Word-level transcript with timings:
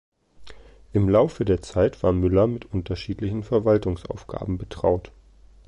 Im 0.93 1.07
Laufe 1.09 1.45
der 1.45 1.61
Zeit 1.61 2.01
war 2.01 2.11
Müller 2.11 2.47
mit 2.47 2.65
unterschiedlichen 2.65 3.43
Verwaltungsaufgaben 3.43 4.57
betraut. 4.57 5.11